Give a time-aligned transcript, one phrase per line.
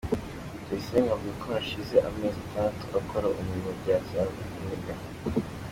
[0.65, 4.93] Tuyisenge avuga ko hashize amezi atandatu akora uwo murimo bya kinyamwuga.